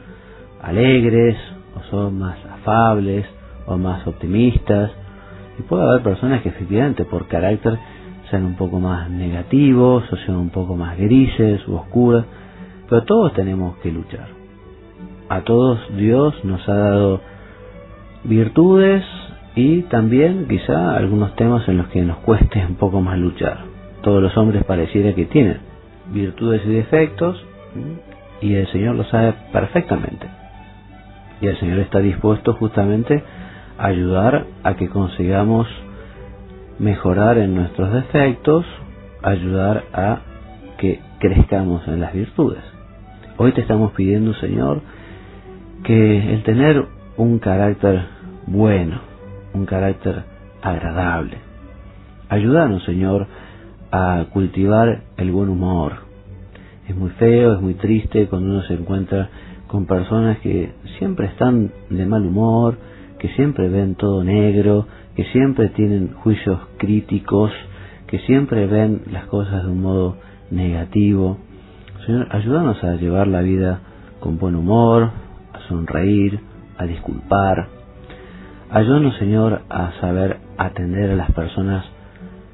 alegres, 0.62 1.38
o 1.76 1.84
son 1.90 2.20
más 2.20 2.38
afables, 2.46 3.26
o 3.66 3.78
más 3.78 4.06
optimistas. 4.06 4.92
Y 5.58 5.64
puede 5.64 5.84
haber 5.84 6.04
personas 6.04 6.42
que 6.42 6.50
efectivamente 6.50 7.06
por 7.06 7.28
carácter 7.28 7.78
sean 8.30 8.46
un 8.46 8.56
poco 8.56 8.80
más 8.80 9.10
negativos, 9.10 10.04
o 10.12 10.16
sean 10.18 10.38
un 10.38 10.50
poco 10.50 10.76
más 10.76 10.98
grises 10.98 11.68
o 11.68 11.76
oscuras. 11.76 12.26
Pero 12.90 13.04
todos 13.04 13.34
tenemos 13.34 13.78
que 13.78 13.92
luchar. 13.92 14.28
A 15.30 15.42
todos 15.42 15.80
Dios 15.96 16.36
nos 16.44 16.68
ha 16.70 16.76
dado 16.76 17.22
virtudes 18.24 19.04
y 19.58 19.82
también 19.90 20.46
quizá 20.48 20.96
algunos 20.96 21.36
temas 21.36 21.68
en 21.68 21.78
los 21.78 21.88
que 21.88 22.04
nos 22.04 22.20
cueste 22.20 22.64
un 22.64 22.76
poco 22.76 23.02
más 23.02 23.18
luchar. 23.18 23.58
Todos 24.04 24.22
los 24.22 24.38
hombres 24.38 24.64
pareciera 24.64 25.16
que 25.16 25.26
tienen 25.26 25.58
virtudes 26.14 26.62
y 26.64 26.70
defectos 26.70 27.44
y 28.40 28.54
el 28.54 28.68
Señor 28.68 28.94
lo 28.96 29.04
sabe 29.06 29.34
perfectamente. 29.52 30.28
Y 31.42 31.48
el 31.48 31.60
Señor 31.60 31.80
está 31.80 31.98
dispuesto 31.98 32.54
justamente 32.54 33.24
a 33.80 33.88
ayudar 33.88 34.46
a 34.62 34.76
que 34.76 34.90
consigamos 34.90 35.68
mejorar 36.78 37.40
en 37.40 37.56
nuestros 37.56 37.92
defectos, 37.92 38.64
ayudar 39.24 39.86
a 39.92 40.20
que 40.78 41.00
crezcamos 41.18 41.88
en 41.88 42.00
las 42.00 42.14
virtudes. 42.14 42.62
Hoy 43.38 43.54
te 43.54 43.62
estamos 43.62 43.94
pidiendo, 43.94 44.36
Señor, 44.36 44.82
que 45.84 46.34
el 46.36 46.44
tener 46.44 46.86
un 47.18 47.40
carácter 47.40 48.06
bueno, 48.46 49.17
un 49.58 49.66
carácter 49.66 50.24
agradable. 50.62 51.38
Ayúdanos, 52.30 52.84
Señor, 52.84 53.28
a 53.92 54.26
cultivar 54.32 55.04
el 55.18 55.32
buen 55.32 55.50
humor. 55.50 55.94
Es 56.88 56.96
muy 56.96 57.10
feo, 57.12 57.54
es 57.56 57.62
muy 57.62 57.74
triste 57.76 58.28
cuando 58.28 58.52
uno 58.52 58.62
se 58.64 58.74
encuentra 58.74 59.30
con 59.68 59.86
personas 59.86 60.40
que 60.40 60.72
siempre 60.98 61.28
están 61.28 61.72
de 61.90 62.06
mal 62.06 62.26
humor, 62.26 62.78
que 63.20 63.30
siempre 63.30 63.68
ven 63.70 63.96
todo 63.96 64.24
negro, 64.24 64.88
que 65.16 65.26
siempre 65.26 65.70
tienen 65.70 66.14
juicios 66.14 66.60
críticos, 66.78 67.52
que 68.08 68.20
siempre 68.20 68.68
ven 68.68 69.02
las 69.12 69.26
cosas 69.26 69.64
de 69.64 69.70
un 69.70 69.82
modo 69.82 70.18
negativo. 70.52 71.38
Señor, 72.06 72.28
ayúdanos 72.32 72.82
a 72.84 72.96
llevar 72.96 73.28
la 73.28 73.42
vida 73.42 73.82
con 74.20 74.38
buen 74.38 74.56
humor, 74.56 75.12
a 75.54 75.68
sonreír, 75.68 76.40
a 76.78 76.86
disculpar. 76.86 77.77
Ayúdanos, 78.70 79.16
Señor, 79.16 79.62
a 79.70 79.94
saber 80.02 80.40
atender 80.58 81.12
a 81.12 81.16
las 81.16 81.32
personas 81.32 81.86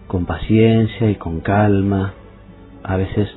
con 0.05 0.27
paciencia 0.27 1.09
y 1.09 1.15
con 1.15 1.39
calma. 1.39 2.13
A 2.83 2.97
veces 2.97 3.27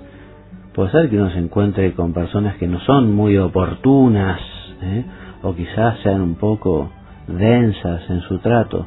puede 0.75 0.91
ser 0.91 1.09
que 1.09 1.17
uno 1.17 1.31
se 1.31 1.39
encuentre 1.39 1.95
con 1.95 2.13
personas 2.13 2.57
que 2.57 2.67
no 2.67 2.79
son 2.81 3.15
muy 3.15 3.39
oportunas 3.39 4.39
¿eh? 4.83 5.07
o 5.43 5.55
quizás 5.55 6.01
sean 6.03 6.21
un 6.21 6.35
poco 6.35 6.91
densas 7.29 8.11
en 8.11 8.21
su 8.21 8.41
trato. 8.41 8.87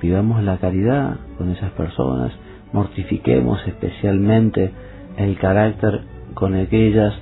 Pidamos 0.00 0.42
la 0.42 0.56
caridad 0.56 1.16
con 1.36 1.50
esas 1.50 1.72
personas, 1.72 2.32
mortifiquemos 2.72 3.60
especialmente 3.66 4.72
el 5.18 5.36
carácter 5.36 6.00
con 6.32 6.54
aquellas 6.54 7.12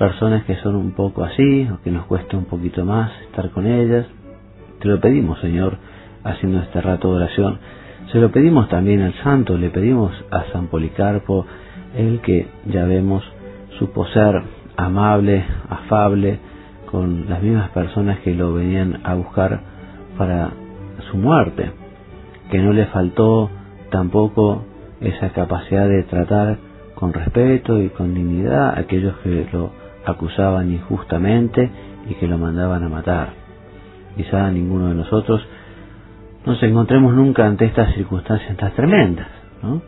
personas 0.00 0.42
que 0.46 0.56
son 0.56 0.74
un 0.74 0.90
poco 0.92 1.22
así 1.22 1.68
o 1.72 1.80
que 1.82 1.92
nos 1.92 2.06
cuesta 2.06 2.36
un 2.36 2.46
poquito 2.46 2.84
más 2.84 3.12
estar 3.28 3.50
con 3.50 3.68
ellas. 3.68 4.04
Te 4.82 4.88
lo 4.88 5.00
pedimos, 5.00 5.40
Señor, 5.40 5.78
haciendo 6.24 6.58
este 6.58 6.80
rato 6.80 7.10
de 7.10 7.16
oración 7.16 7.58
se 8.10 8.18
lo 8.18 8.30
pedimos 8.30 8.68
también 8.68 9.00
al 9.00 9.14
santo, 9.22 9.56
le 9.56 9.70
pedimos 9.70 10.12
a 10.30 10.44
San 10.52 10.66
Policarpo, 10.66 11.46
el 11.96 12.20
que 12.20 12.48
ya 12.66 12.84
vemos 12.84 13.22
supo 13.78 14.06
ser 14.08 14.42
amable, 14.76 15.44
afable, 15.68 16.38
con 16.90 17.30
las 17.30 17.42
mismas 17.42 17.70
personas 17.70 18.18
que 18.18 18.34
lo 18.34 18.52
venían 18.52 19.00
a 19.04 19.14
buscar 19.14 19.60
para 20.18 20.50
su 21.10 21.16
muerte, 21.16 21.70
que 22.50 22.58
no 22.58 22.72
le 22.72 22.84
faltó 22.86 23.50
tampoco 23.90 24.64
esa 25.00 25.30
capacidad 25.30 25.88
de 25.88 26.02
tratar 26.02 26.58
con 26.94 27.14
respeto 27.14 27.80
y 27.80 27.88
con 27.88 28.14
dignidad 28.14 28.70
a 28.70 28.80
aquellos 28.80 29.16
que 29.18 29.48
lo 29.52 29.70
acusaban 30.04 30.70
injustamente 30.70 31.70
y 32.10 32.14
que 32.14 32.26
lo 32.26 32.36
mandaban 32.36 32.82
a 32.82 32.88
matar. 32.90 33.41
Quizá 34.16 34.50
ninguno 34.50 34.88
de 34.88 34.94
nosotros 34.94 35.40
nos 36.44 36.62
encontremos 36.62 37.14
nunca 37.14 37.46
ante 37.46 37.66
estas 37.66 37.94
circunstancias 37.94 38.56
tan 38.56 38.72
tremendas, 38.72 39.28
¿no? 39.62 39.80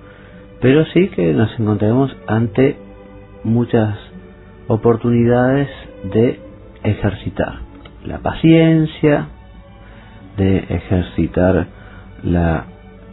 pero 0.61 0.85
sí 0.87 1.09
que 1.09 1.33
nos 1.35 1.59
encontremos 1.59 2.17
ante 2.27 2.77
muchas 3.43 3.99
oportunidades 4.69 5.69
de 6.05 6.41
ejercitar 6.83 7.59
la 8.07 8.19
paciencia, 8.19 9.29
de 10.37 10.59
ejercitar 10.59 11.67
la, 12.23 12.65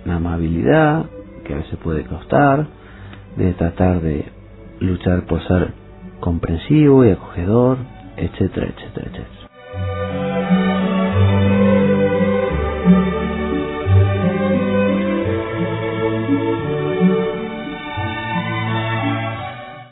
la 0.05 0.15
amabilidad, 0.15 1.05
que 1.43 1.53
a 1.53 1.57
veces 1.57 1.77
puede 1.83 2.03
costar, 2.03 2.67
de 3.35 3.53
tratar 3.53 4.01
de 4.01 4.25
luchar 4.79 5.25
por 5.25 5.45
ser 5.47 5.73
comprensivo 6.19 7.05
y 7.05 7.11
acogedor, 7.11 7.77
etcétera, 8.17 8.67
etcétera, 8.67 9.07
etcétera. 9.07 9.40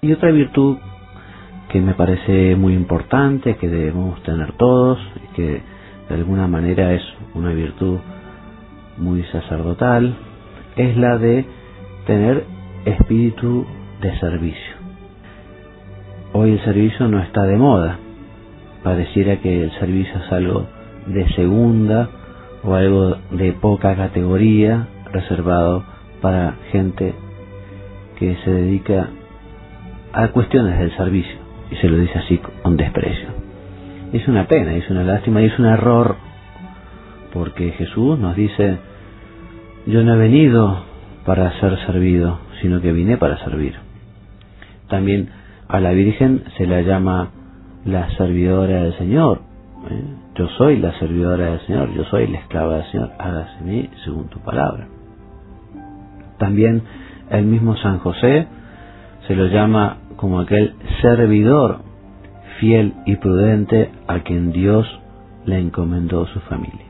Y 0.09 0.13
otra 0.13 0.31
virtud 0.31 0.77
que 1.71 1.79
me 1.79 1.93
parece 1.93 2.55
muy 2.55 2.73
importante, 2.73 3.57
que 3.57 3.69
debemos 3.69 4.19
tener 4.23 4.53
todos, 4.53 4.97
y 5.17 5.35
que 5.35 5.61
de 6.09 6.15
alguna 6.15 6.47
manera 6.47 6.95
es 6.95 7.03
una 7.35 7.51
virtud 7.51 7.99
muy 8.97 9.21
sacerdotal, 9.25 10.15
es 10.77 10.97
la 10.97 11.19
de 11.19 11.45
tener 12.07 12.43
espíritu 12.85 13.67
de 14.01 14.19
servicio. 14.19 14.73
Hoy 16.33 16.53
el 16.53 16.63
servicio 16.63 17.07
no 17.07 17.21
está 17.21 17.43
de 17.43 17.57
moda, 17.57 17.99
pareciera 18.81 19.35
que 19.41 19.65
el 19.65 19.71
servicio 19.73 20.15
es 20.25 20.31
algo 20.31 20.65
de 21.05 21.29
segunda 21.35 22.09
o 22.63 22.73
algo 22.73 23.15
de 23.29 23.51
poca 23.53 23.95
categoría 23.95 24.87
reservado 25.13 25.83
para 26.19 26.55
gente 26.71 27.13
que 28.17 28.35
se 28.37 28.49
dedica 28.49 29.11
a 30.13 30.27
cuestiones 30.29 30.79
del 30.79 30.95
servicio 30.95 31.37
y 31.71 31.75
se 31.75 31.87
lo 31.87 31.97
dice 31.97 32.17
así 32.19 32.39
con 32.63 32.77
desprecio. 32.77 33.29
Es 34.13 34.27
una 34.27 34.47
pena, 34.47 34.73
es 34.75 34.89
una 34.89 35.03
lástima 35.03 35.41
y 35.41 35.45
es 35.45 35.59
un 35.59 35.65
error 35.65 36.15
porque 37.33 37.71
Jesús 37.71 38.17
nos 38.17 38.35
dice, 38.35 38.77
yo 39.85 40.03
no 40.03 40.15
he 40.15 40.17
venido 40.17 40.83
para 41.25 41.59
ser 41.59 41.77
servido, 41.85 42.39
sino 42.61 42.81
que 42.81 42.91
vine 42.91 43.17
para 43.17 43.37
servir. 43.43 43.75
También 44.87 45.29
a 45.67 45.79
la 45.79 45.91
Virgen 45.91 46.43
se 46.57 46.65
la 46.65 46.81
llama 46.81 47.29
la 47.85 48.09
servidora 48.17 48.83
del 48.83 48.97
Señor. 48.97 49.41
¿eh? 49.89 50.03
Yo 50.35 50.47
soy 50.57 50.77
la 50.77 50.97
servidora 50.97 51.51
del 51.51 51.59
Señor, 51.67 51.93
yo 51.93 52.03
soy 52.05 52.27
la 52.27 52.39
esclava 52.39 52.77
del 52.77 52.91
Señor, 52.91 53.11
hágase 53.19 53.63
mí 53.63 53.89
según 54.03 54.27
tu 54.29 54.39
palabra. 54.39 54.87
También 56.39 56.81
el 57.29 57.45
mismo 57.45 57.75
San 57.77 57.99
José 57.99 58.47
se 59.29 59.35
lo 59.35 59.45
llama 59.45 59.97
como 60.15 60.39
aquel 60.39 60.73
servidor 61.03 61.81
fiel 62.59 62.93
y 63.05 63.15
prudente 63.17 63.91
a 64.07 64.21
quien 64.21 64.51
Dios 64.51 64.87
le 65.45 65.59
encomendó 65.59 66.25
su 66.25 66.39
familia. 66.39 66.87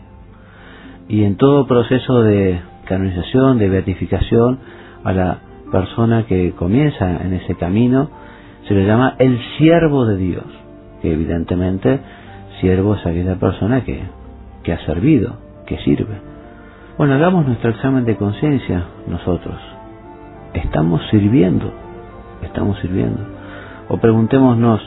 Y 1.09 1.25
en 1.25 1.35
todo 1.35 1.67
proceso 1.67 2.23
de 2.23 2.61
canonización, 2.85 3.57
de 3.57 3.67
beatificación, 3.67 4.59
a 5.03 5.11
la 5.11 5.39
persona 5.69 6.27
que 6.27 6.53
comienza 6.53 7.23
en 7.25 7.33
ese 7.33 7.55
camino 7.55 8.09
se 8.69 8.73
le 8.73 8.85
llama 8.85 9.15
el 9.19 9.37
siervo 9.57 10.05
de 10.05 10.15
Dios, 10.15 10.45
que 11.01 11.11
evidentemente 11.11 11.99
siervo 12.61 12.95
es 12.95 13.05
aquella 13.05 13.35
persona 13.35 13.83
que, 13.83 14.01
que 14.63 14.71
ha 14.71 14.85
servido, 14.85 15.35
que 15.65 15.77
sirve. 15.79 16.21
Bueno, 16.97 17.15
hagamos 17.15 17.45
nuestro 17.45 17.71
examen 17.71 18.05
de 18.05 18.15
conciencia 18.15 18.85
nosotros. 19.07 19.57
¿Estamos 20.53 21.01
sirviendo? 21.11 21.88
¿Estamos 22.43 22.79
sirviendo? 22.79 23.21
O 23.89 23.97
preguntémonos, 23.97 24.81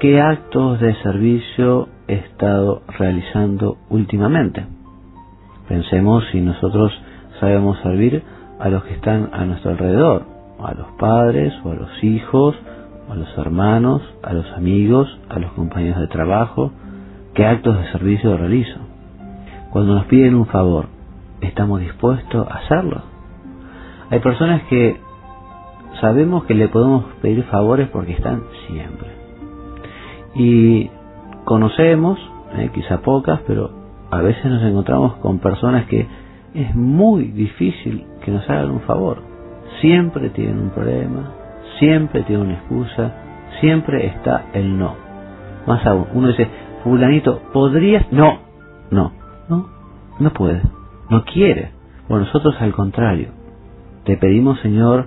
¿qué 0.00 0.20
actos 0.20 0.80
de 0.80 0.94
servicio 1.02 1.88
he 2.08 2.14
estado 2.14 2.82
realizando 2.98 3.76
últimamente? 3.90 4.66
Pensemos 5.68 6.24
si 6.32 6.40
nosotros 6.40 6.92
sabemos 7.40 7.78
servir 7.82 8.22
a 8.58 8.68
los 8.68 8.84
que 8.84 8.94
están 8.94 9.30
a 9.32 9.44
nuestro 9.44 9.70
alrededor, 9.72 10.24
a 10.60 10.74
los 10.74 10.88
padres 10.98 11.54
o 11.64 11.70
a 11.70 11.74
los 11.74 12.04
hijos, 12.04 12.56
a 13.10 13.14
los 13.14 13.38
hermanos, 13.38 14.02
a 14.22 14.32
los 14.32 14.46
amigos, 14.52 15.08
a 15.28 15.38
los 15.38 15.52
compañeros 15.52 16.00
de 16.00 16.08
trabajo, 16.08 16.72
qué 17.34 17.46
actos 17.46 17.78
de 17.78 17.92
servicio 17.92 18.36
realizo. 18.36 18.78
Cuando 19.70 19.94
nos 19.94 20.06
piden 20.06 20.34
un 20.34 20.46
favor, 20.46 20.86
¿estamos 21.40 21.80
dispuestos 21.80 22.48
a 22.48 22.54
hacerlo? 22.58 23.02
Hay 24.10 24.20
personas 24.20 24.62
que 24.64 24.98
sabemos 26.00 26.44
que 26.44 26.54
le 26.54 26.68
podemos 26.68 27.04
pedir 27.22 27.44
favores 27.44 27.88
porque 27.88 28.12
están 28.12 28.42
siempre. 28.66 29.08
Y 30.34 30.90
conocemos, 31.44 32.18
eh, 32.56 32.70
quizá 32.72 32.98
pocas, 33.02 33.40
pero 33.46 33.70
a 34.10 34.20
veces 34.20 34.44
nos 34.44 34.62
encontramos 34.62 35.14
con 35.16 35.38
personas 35.38 35.86
que 35.86 36.06
es 36.54 36.74
muy 36.74 37.24
difícil 37.28 38.06
que 38.24 38.30
nos 38.30 38.48
hagan 38.48 38.70
un 38.70 38.80
favor. 38.80 39.18
Siempre 39.80 40.30
tienen 40.30 40.58
un 40.58 40.70
problema, 40.70 41.32
siempre 41.78 42.22
tienen 42.22 42.46
una 42.46 42.54
excusa, 42.54 43.14
siempre 43.60 44.06
está 44.06 44.46
el 44.54 44.78
no. 44.78 44.94
Más 45.66 45.84
aún, 45.86 46.06
uno 46.14 46.28
dice, 46.28 46.48
fulanito, 46.82 47.42
¿podrías? 47.52 48.10
No, 48.12 48.38
no, 48.90 49.12
no, 49.48 49.68
no 50.18 50.30
puede, 50.32 50.62
no 51.10 51.24
quiere. 51.24 51.72
Bueno, 52.08 52.24
nosotros 52.24 52.56
al 52.60 52.72
contrario, 52.72 53.28
te 54.04 54.16
pedimos 54.16 54.58
Señor 54.60 55.06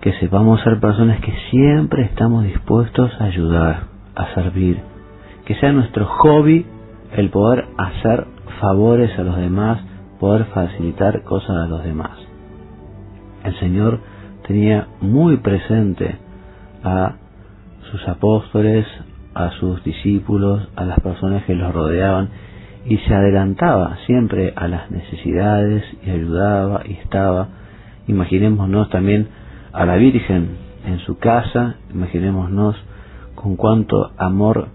que 0.00 0.12
sepamos 0.14 0.60
ser 0.62 0.78
personas 0.80 1.20
que 1.20 1.32
siempre 1.50 2.04
estamos 2.04 2.44
dispuestos 2.44 3.10
a 3.20 3.24
ayudar, 3.24 3.84
a 4.14 4.34
servir, 4.34 4.80
que 5.44 5.54
sea 5.56 5.72
nuestro 5.72 6.06
hobby 6.06 6.66
el 7.16 7.30
poder 7.30 7.66
hacer 7.76 8.26
favores 8.60 9.18
a 9.18 9.22
los 9.22 9.36
demás, 9.36 9.80
poder 10.20 10.44
facilitar 10.46 11.22
cosas 11.22 11.50
a 11.50 11.66
los 11.66 11.82
demás. 11.82 12.16
El 13.44 13.58
Señor 13.58 14.00
tenía 14.46 14.88
muy 15.00 15.38
presente 15.38 16.16
a 16.84 17.14
sus 17.90 18.06
apóstoles, 18.08 18.86
a 19.34 19.50
sus 19.52 19.82
discípulos, 19.84 20.68
a 20.76 20.84
las 20.84 21.00
personas 21.00 21.44
que 21.44 21.54
los 21.54 21.72
rodeaban 21.72 22.28
y 22.84 22.98
se 22.98 23.14
adelantaba 23.14 23.98
siempre 24.06 24.52
a 24.56 24.68
las 24.68 24.90
necesidades 24.90 25.84
y 26.04 26.10
ayudaba 26.10 26.82
y 26.86 26.94
estaba. 26.94 27.48
Imaginémonos 28.06 28.88
también 28.90 29.28
a 29.72 29.86
la 29.86 29.96
Virgen 29.96 30.56
en 30.86 30.98
su 31.00 31.18
casa, 31.18 31.76
imaginémonos 31.92 32.76
con 33.34 33.56
cuánto 33.56 34.12
amor 34.16 34.68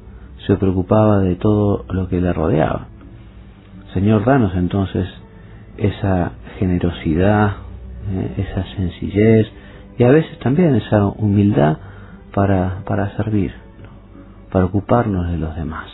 se 0.47 0.55
preocupaba 0.55 1.19
de 1.19 1.35
todo 1.35 1.85
lo 1.89 2.07
que 2.07 2.21
le 2.21 2.33
rodeaba. 2.33 2.87
Señor, 3.93 4.25
danos 4.25 4.55
entonces 4.55 5.07
esa 5.77 6.31
generosidad, 6.59 7.53
eh, 8.11 8.45
esa 8.49 8.63
sencillez 8.75 9.47
y 9.97 10.03
a 10.03 10.09
veces 10.09 10.37
también 10.39 10.75
esa 10.75 11.05
humildad 11.05 11.77
para, 12.33 12.83
para 12.85 13.15
servir, 13.15 13.53
para 14.51 14.65
ocuparnos 14.65 15.31
de 15.31 15.37
los 15.37 15.55
demás. 15.55 15.89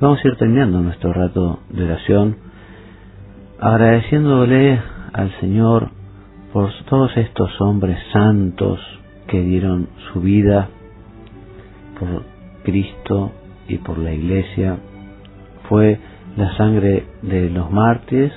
Vamos 0.00 0.20
a 0.24 0.28
ir 0.28 0.36
terminando 0.36 0.80
nuestro 0.80 1.12
rato 1.12 1.60
de 1.70 1.84
oración 1.84 2.36
agradeciéndole 3.58 4.80
al 5.12 5.32
Señor 5.40 5.90
por 6.56 6.72
todos 6.88 7.14
estos 7.18 7.50
hombres 7.60 7.98
santos 8.14 8.80
que 9.26 9.42
dieron 9.42 9.88
su 10.10 10.22
vida 10.22 10.70
por 12.00 12.22
Cristo 12.64 13.32
y 13.68 13.76
por 13.76 13.98
la 13.98 14.14
Iglesia. 14.14 14.78
Fue 15.68 16.00
la 16.34 16.56
sangre 16.56 17.04
de 17.20 17.50
los 17.50 17.70
mártires 17.70 18.32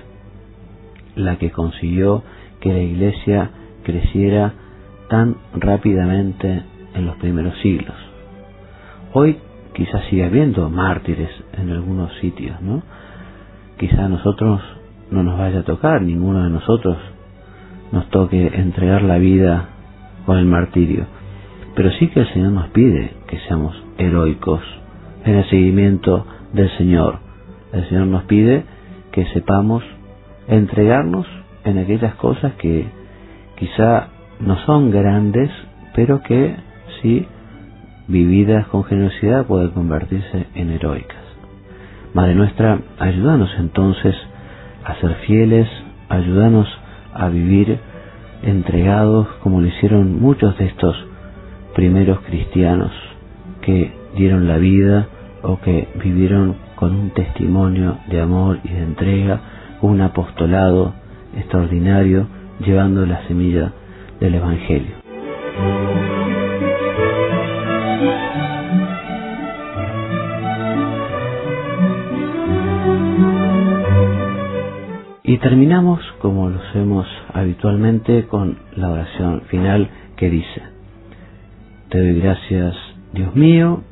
la 1.16 1.38
que 1.38 1.52
consiguió 1.52 2.24
que 2.60 2.74
la 2.74 2.82
iglesia 2.82 3.52
creciera 3.84 4.52
tan 5.08 5.38
rápidamente 5.54 6.64
en 6.96 7.06
los 7.06 7.16
primeros 7.20 7.58
siglos. 7.62 7.96
Hoy 9.14 9.38
quizás 9.74 10.04
sigue 10.10 10.26
habiendo 10.26 10.70
mártires 10.70 11.30
en 11.54 11.70
algunos 11.70 12.14
sitios, 12.20 12.60
¿no? 12.60 12.84
Quizá 13.78 14.04
a 14.04 14.10
nosotros 14.10 14.62
no 15.10 15.24
nos 15.24 15.40
vaya 15.40 15.60
a 15.60 15.64
tocar, 15.64 16.02
ninguno 16.02 16.44
de 16.44 16.50
nosotros 16.50 16.98
nos 17.92 18.10
toque 18.10 18.48
entregar 18.48 19.02
la 19.02 19.18
vida 19.18 19.70
con 20.26 20.38
el 20.38 20.46
martirio. 20.46 21.06
Pero 21.76 21.92
sí 21.92 22.08
que 22.08 22.22
el 22.22 22.34
Señor 22.34 22.52
nos 22.52 22.70
pide 22.70 23.14
que 23.28 23.40
seamos 23.48 23.76
heroicos 23.98 24.62
en 25.26 25.36
el 25.36 25.50
seguimiento 25.50 26.26
del 26.54 26.70
Señor. 26.78 27.20
El 27.74 27.88
Señor 27.90 28.08
nos 28.08 28.24
pide 28.24 28.64
que 29.12 29.26
sepamos 29.28 29.84
entregarnos 30.48 31.26
en 31.64 31.78
aquellas 31.78 32.16
cosas 32.16 32.54
que 32.54 32.88
quizá 33.58 34.08
no 34.40 34.58
son 34.66 34.92
grandes, 34.92 35.50
pero 35.96 36.22
que 36.22 36.56
si 37.02 37.28
vividas 38.08 38.68
con 38.68 38.84
generosidad 38.86 39.46
pueden 39.46 39.70
convertirse 39.70 40.48
en 40.56 40.72
heroicas. 40.72 41.18
Madre 42.14 42.34
nuestra, 42.34 42.80
ayúdanos 42.98 43.52
entonces 43.60 44.16
a 44.84 44.96
ser 44.96 45.14
fieles, 45.28 45.68
ayúdanos 46.10 46.68
a 47.14 47.30
vivir 47.30 47.80
entregados 48.44 49.28
como 49.44 49.62
lo 49.62 49.68
hicieron 49.68 50.22
muchos 50.22 50.58
de 50.58 50.66
estos 50.66 50.96
primeros 51.76 52.20
cristianos 52.22 52.92
que 53.62 53.92
dieron 54.16 54.48
la 54.48 54.58
vida 54.58 55.08
o 55.44 55.60
que 55.60 55.88
vivieron 56.04 56.56
con 56.76 56.96
un 56.96 57.10
testimonio 57.12 57.98
de 58.10 58.22
amor 58.22 58.60
y 58.64 58.70
de 58.70 58.84
entrega, 58.84 59.42
un 59.82 60.02
apostolado 60.02 60.94
extraordinario 61.36 62.28
llevando 62.60 63.06
la 63.06 63.26
semilla 63.28 63.72
del 64.20 64.36
Evangelio. 64.36 64.96
Y 75.30 75.38
terminamos, 75.38 76.02
como 76.24 76.50
lo 76.50 76.60
hacemos 76.60 77.06
habitualmente, 77.36 78.26
con 78.26 78.58
la 78.76 78.90
oración 78.90 79.42
final 79.42 79.88
que 80.18 80.28
dice, 80.28 80.64
Te 81.90 82.00
doy 82.00 82.20
gracias, 82.20 82.76
Dios 83.14 83.36
mío, 83.36 83.84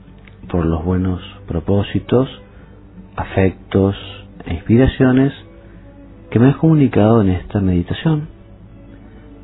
por 0.50 0.66
los 0.66 0.84
buenos 0.84 1.22
propósitos, 1.48 2.28
afectos 3.16 3.96
e 4.46 4.56
inspiraciones 4.56 5.32
que 6.32 6.40
me 6.40 6.48
has 6.48 6.56
comunicado 6.56 7.22
en 7.22 7.30
esta 7.30 7.60
meditación. 7.62 8.30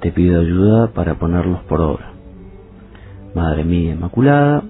Te 0.02 0.12
pido 0.12 0.42
ayuda 0.42 0.94
para 0.94 1.20
ponerlos 1.20 1.62
por 1.66 1.80
obra. 1.80 2.12
Madre 3.36 3.66
mía 3.66 3.94
Inmaculada, 3.94 4.64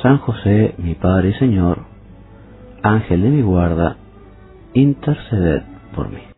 San 0.00 0.16
José, 0.16 0.76
mi 0.78 0.94
Padre 0.94 1.28
y 1.28 1.34
Señor, 1.34 1.80
Ángel 2.82 3.20
de 3.20 3.28
mi 3.28 3.42
guarda, 3.42 3.98
interceded 4.72 5.71
por 5.94 6.10
mí. 6.10 6.31